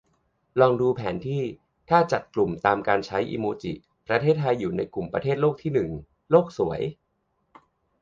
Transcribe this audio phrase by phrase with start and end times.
[0.59, 1.43] ลองดูแผนที่
[1.89, 3.73] ถ้าจัดกลุ่มตามการใช้อิโมจิ
[4.07, 5.89] ประเทศไทยอยู่ในกลุ่มประเทศโลกที่หนึ่ง!
[6.31, 6.81] โลกสวย